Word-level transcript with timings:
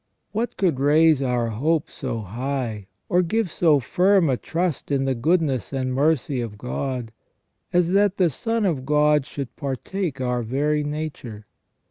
% 0.19 0.29
What 0.31 0.57
could 0.57 0.79
raise 0.79 1.21
our 1.21 1.49
hope 1.49 1.87
so 1.91 2.21
high, 2.21 2.87
or 3.07 3.21
give 3.21 3.51
so 3.51 3.79
firm 3.79 4.31
a 4.31 4.35
trust 4.35 4.89
in 4.89 5.05
the 5.05 5.13
goodness 5.13 5.71
and 5.71 5.93
mercy 5.93 6.41
of 6.41 6.57
God, 6.57 7.11
as 7.71 7.91
that 7.91 8.17
the 8.17 8.31
Son 8.31 8.65
of 8.65 8.83
God 8.83 9.27
should 9.27 9.55
partake 9.55 10.19
our 10.19 10.41
very 10.41 10.83
nature 10.83 11.45